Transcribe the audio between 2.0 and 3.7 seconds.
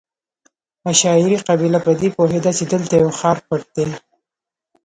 پوهېده چې دلته یو ښار پټ